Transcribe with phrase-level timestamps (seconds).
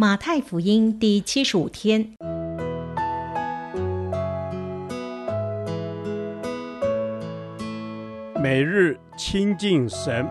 [0.00, 2.16] 马太福音第七十五天，
[8.40, 10.26] 每日亲近神，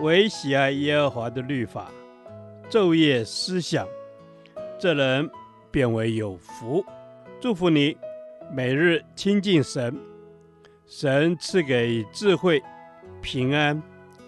[0.00, 1.90] 惟喜爱耶和华的律法，
[2.70, 3.84] 昼夜思想，
[4.78, 5.28] 这人
[5.72, 6.86] 便为有福。
[7.40, 7.96] 祝福你，
[8.52, 9.98] 每日亲近神，
[10.86, 12.62] 神赐给智慧、
[13.20, 13.82] 平安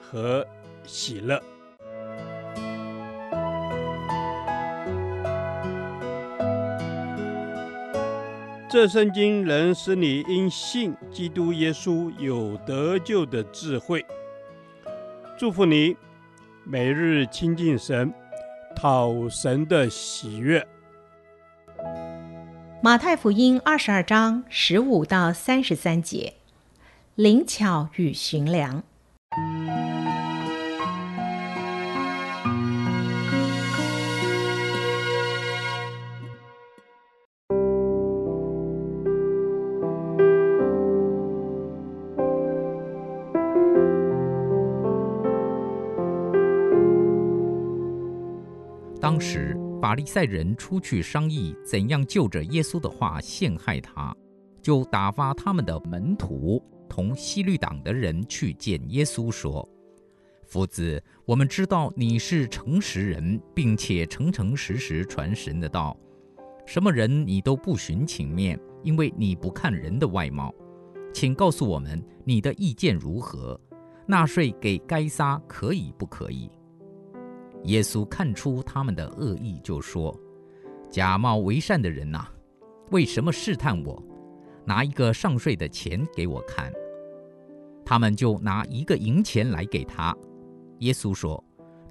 [0.00, 0.46] 和
[0.84, 1.40] 喜乐。
[8.68, 14.06] 这圣经能使你因信基督耶稣有得救的智慧。
[15.36, 15.96] 祝福你，
[16.62, 18.14] 每日亲近神，
[18.76, 20.64] 讨神的喜悦。
[22.80, 26.34] 马太福音二十二章十五到三十三节，
[27.16, 28.84] 灵巧与寻良。
[49.10, 54.16] 当时，法利赛人出去商议怎样就着耶稣的话陷害他，
[54.62, 59.68] 就打发他们的门徒同希律党的人去见耶稣，说
[60.46, 65.96] ：“夫子，我们知道你是诚实人，并且诚诚实实传神的道，
[66.64, 70.54] 什么人你都不徇情面，因为你不看人的外貌。
[71.12, 73.60] 请告诉我们你的意见如何？
[74.06, 76.48] 纳税给该撒可以不可以？”
[77.64, 80.18] 耶稣看出他们的恶意，就说
[80.90, 82.26] ：“假冒为善的人呐，
[82.90, 84.02] 为什么试探我？
[84.64, 86.72] 拿一个上税的钱给我看。”
[87.84, 90.16] 他们就拿一个银钱来给他。
[90.78, 91.42] 耶稣说：“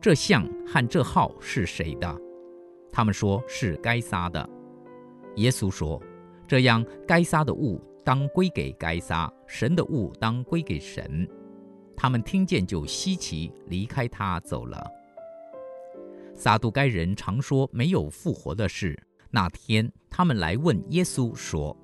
[0.01, 2.21] 这像和这号是谁的？”
[2.91, 4.49] 他们说是该撒的。
[5.35, 6.01] 耶稣说
[6.47, 11.27] ：“这样，该撒的物当归给该撒，神的物当归给神。”
[11.95, 14.83] 他们听见就稀奇，离开他走了。
[16.39, 18.97] 撒都该人常说没有复活的事。
[19.29, 21.75] 那天，他们来问耶稣说：“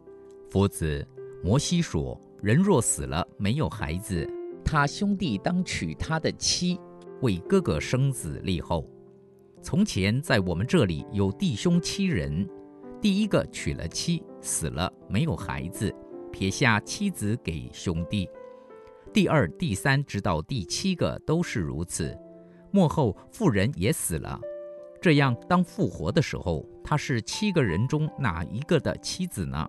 [0.49, 1.05] 夫子，
[1.43, 4.25] 摩西说，人若死了没有孩子，
[4.63, 6.79] 他兄弟当娶他的妻，
[7.21, 8.89] 为哥哥生子立后。
[9.61, 12.47] 从前在我们这里有弟兄七人，
[13.01, 15.93] 第一个娶了妻，死了没有孩子，
[16.31, 18.29] 撇下妻子给兄弟。
[19.11, 22.17] 第二、第三直到第七个都是如此。”
[22.75, 24.37] 末后妇人也死了，
[25.01, 29.65] 这样当复活的时候，她是七个人中哪一个的妻子呢？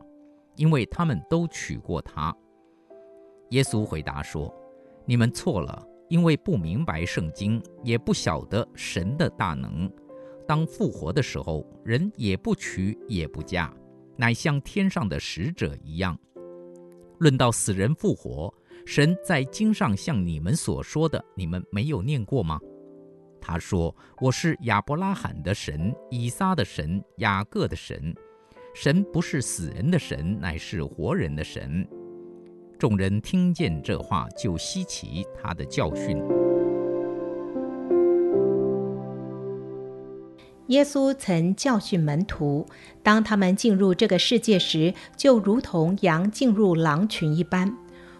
[0.57, 2.37] 因为他们都娶过她。
[3.51, 4.53] 耶稣回答说
[5.07, 9.89] ：“你们错了，因为不明白圣经，也不晓得神的大能。
[10.45, 13.73] 当复活的时候，人也不娶也不嫁，
[14.17, 16.19] 乃像天上的使者一样。
[17.21, 18.53] 论到死人复活，
[18.85, 22.59] 神在经上像你们所说的，你们没有念过吗？”
[23.49, 28.13] 他说：“我是亚伯拉罕的神，以撒的神，雅各的神。
[28.75, 31.87] 神不是死人的神，乃是活人的神。”
[32.77, 36.21] 众人听见这话，就稀奇他的教训。
[40.67, 42.67] 耶稣曾教训门徒，
[43.05, 47.73] 当他们进入这个世界时，就如同羊进入狼群一般。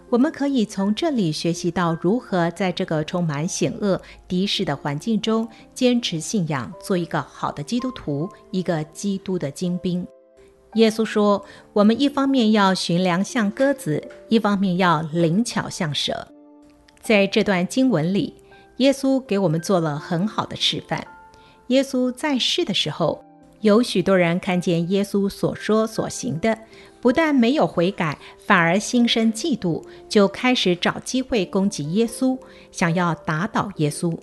[0.09, 10.07] 我们可以从这里学习到如何在这个充满险恶、敌视的环境中坚持信仰，做一个好的基督徒，一个基督的精兵。
[10.75, 16.29] 耶稣说：“我们一方面要寻良像鸽子，一方面要灵巧像蛇。”
[17.03, 18.35] 在这段经文里，
[18.77, 21.05] 耶稣给我们做了很好的示范。
[21.69, 23.25] 耶稣在世的时候，
[23.61, 26.57] 有许多人看见耶稣所说所行的。
[27.07, 32.37] 不但没有悔改，反而心生嫉妒，就开始找机会攻击耶稣，
[32.73, 34.19] 想要打倒耶稣。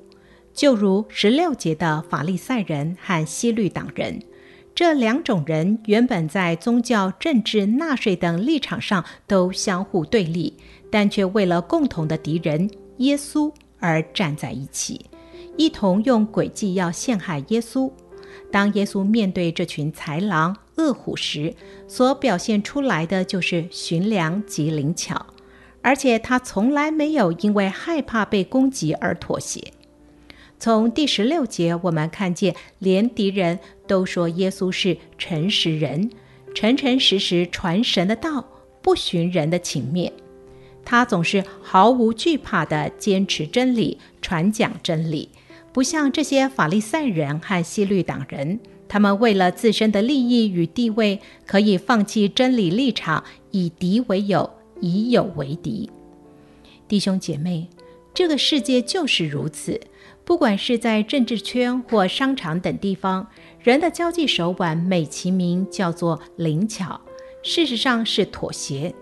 [0.54, 4.22] 就如十六节的法利赛人和希律党人，
[4.76, 10.54] 这两种人原本在宗教、政治、纳税等立场上都相互对立，
[10.92, 13.50] 但却为了共同的敌人耶稣
[13.80, 15.06] 而站在一起，
[15.56, 17.90] 一同用诡计要陷害耶稣。
[18.52, 21.54] 当耶稣面对这群豺狼、恶虎时，
[21.88, 25.26] 所表现出来的就是寻良及灵巧，
[25.82, 29.62] 而且他从来没有因为害怕被攻击而妥协。
[30.60, 36.10] 从第十六节，我们看见连敌人都说耶稣是诚实人，
[36.56, 38.46] 诚诚实实传神的道，
[38.82, 40.14] 不徇人的情面。
[40.86, 45.30] 他总是毫无惧怕地坚持真理，传讲真理，
[45.72, 48.60] 不像这些法利赛人和希律党人，
[48.94, 54.48] 他们为了自身的利益与地位，可以放弃真理立场，以敌为友，
[54.82, 55.90] 以友为敌。
[56.88, 57.68] 弟兄姐妹，
[58.14, 59.82] 这个世界就是如此。
[60.24, 63.26] 不管是在政治圈或商场等地方，
[63.64, 67.02] 人的交际手腕美其名叫做灵巧，
[67.42, 68.94] 事实上是妥协。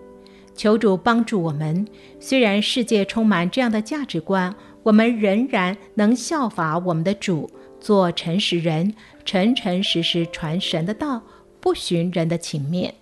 [0.54, 1.86] 求主帮助我们，
[2.18, 4.54] 虽然世界充满这样的价值观，
[4.84, 7.50] 我们仍然能效法我们的主，
[7.82, 8.94] 做诚实人，
[9.24, 11.22] 诚诚实实传神的道，
[11.60, 12.94] 不徇人的情面。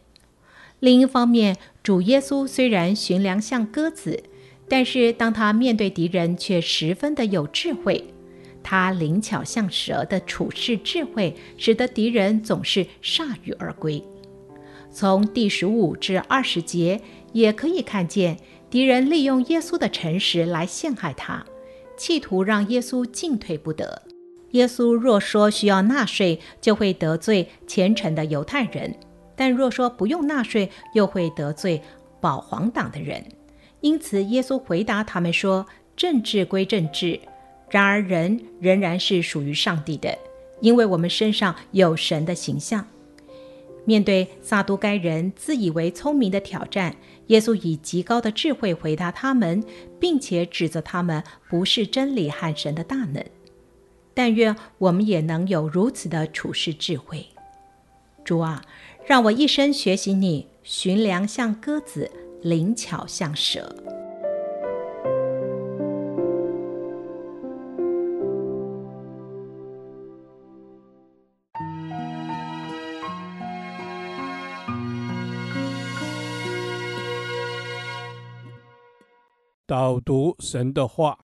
[0.78, 4.24] 另一方面，主耶稣虽然驯良像鸽子。
[4.66, 8.04] 但是，当他面对敌人，却十分的有智慧。
[8.62, 14.00] 他灵巧像蛇的处事智慧，使得敌人总是铩羽而归。
[14.92, 17.00] 从第十五至二十节，
[17.32, 18.38] 也可以看见
[18.70, 21.44] 敌人利用耶稣的诚实来陷害他，
[21.96, 24.09] 企图让耶稣进退不得。
[24.52, 28.90] 耶稣若说需要纳税，就会得罪虔诚的犹太人；
[29.36, 31.80] 但若说不用纳税，又会得罪
[32.20, 33.24] 保皇党的人。
[33.80, 35.66] 因此，耶稣回答他们说
[35.96, 37.18] ：“政治归政治，
[37.70, 40.18] 然而人仍然是属于上帝的，
[40.60, 42.86] 因为我们身上有神的形象。”
[43.86, 46.94] 面对撒都该人自以为聪明的挑战，
[47.28, 49.64] 耶稣以极高的智慧回答他们，
[49.98, 53.24] 并且指责他们不是真理和神的大能。
[54.22, 57.26] 但愿我们也能有如此的处世智慧。
[58.22, 58.62] 主啊，
[59.06, 62.10] 让我一生学习你，寻良像鸽子。
[62.42, 63.74] 灵巧像蛇。
[79.66, 81.29] 导读神的话。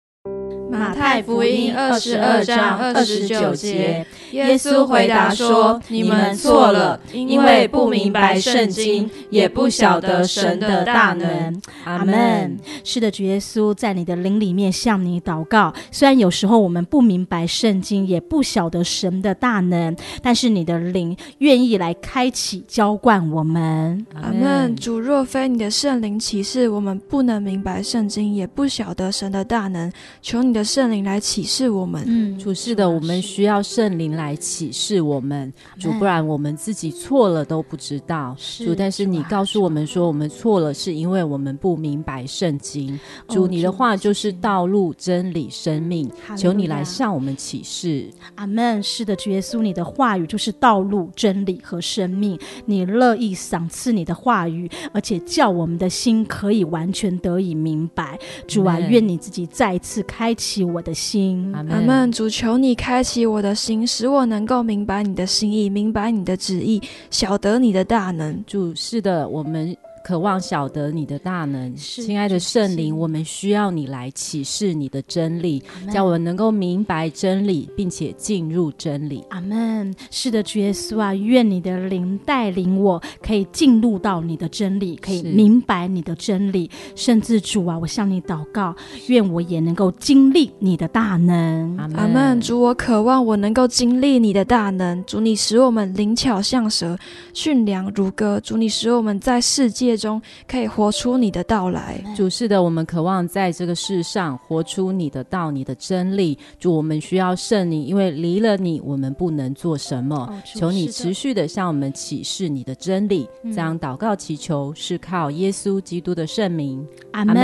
[0.83, 12.59] 马太福音二十二章二十九节，耶稣回答说：“你们错了，因为不明白圣经，也不晓得神的大能。”阿门。
[12.83, 15.73] 是的，主耶稣在你的灵里面向你祷告。
[15.93, 24.05] 虽然有时候我们不明白圣经，也不晓得神的大能，但是你的灵愿意来开启浇灌我们。
[24.21, 24.75] 阿门。
[24.75, 29.89] 主若非你的圣灵启示，我们不能明白圣经，也不晓得神的大能。
[30.21, 30.65] 求你的。
[30.73, 38.75] 圣灵来启示我们，嗯，主是的，我们需要圣灵来启示我们，主，不然我们自己错了都不知道，主。
[38.75, 42.99] 但是你告诉我们说，我们错了，是因为我们不明白圣经。
[43.29, 48.09] 主，你的话就是道路、真理、生命，求你来向我们启示。
[48.37, 48.83] 阿门。
[48.83, 52.39] 是的，主耶稣，你的话语就是道路、真理和生命。
[52.65, 58.19] 你乐意赏赐你的话语，而且叫我们的心可以完全得以明白。
[58.49, 60.52] 主啊，愿你自己再次开启。
[60.53, 62.13] 起我的心，阿门。
[62.13, 66.79] 主，求你开启我的心，使我能够明白你的心意，明白你的旨意，
[67.11, 68.45] 晓得你的大能。
[68.47, 69.75] 主，是的，我们。
[70.05, 75.63] 渴望晓得你的大能，亲爱的圣灵，我们需要你来启示你的真理，
[75.93, 79.25] 叫我们能够明白真理，并且进入真理。
[79.31, 79.95] 阿门。
[80.11, 86.69] 是的，主耶稣啊，愿你的灵带领我，可以进入到你的真理，可以明白你的真理。
[86.97, 88.75] 甚至主啊，我向你祷告，
[89.07, 91.77] 愿我也能够经历你的大能。
[91.79, 92.41] 阿门。
[92.41, 95.03] 主，我渴望我能够经历你的大能。
[95.05, 96.99] 主，你使我们灵巧像蛇，
[97.33, 98.41] 驯良如鸽。
[98.41, 99.92] 主，你使我们在世界。
[99.97, 106.39] 中可以活出你的道来，主，是的，我们渴望在这个世上活出你的道，你的真理。
[106.59, 110.17] 主，我们需要圣灵，因为离了你，我们不能做什么。
[110.17, 113.29] 哦、求你持续的向我们启示你的真理。
[113.45, 116.87] 这样祷告祈求，是靠耶稣基督的圣名。
[117.13, 117.35] 阿门。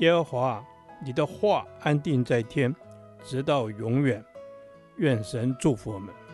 [0.00, 0.62] 耶和华，
[1.02, 2.74] 你的话安定在天，
[3.24, 4.22] 直到永远。
[4.96, 6.25] 愿神祝福我们。